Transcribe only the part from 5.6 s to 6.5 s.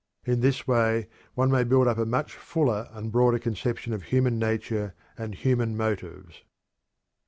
motives.